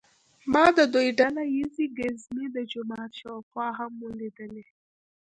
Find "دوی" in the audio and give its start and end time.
0.93-1.07